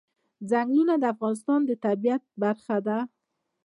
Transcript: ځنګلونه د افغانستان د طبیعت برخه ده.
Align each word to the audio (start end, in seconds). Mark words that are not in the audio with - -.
ځنګلونه 0.49 0.95
د 0.99 1.03
افغانستان 1.13 1.59
د 1.65 1.71
طبیعت 1.85 2.23
برخه 2.41 2.77
ده. 2.87 2.97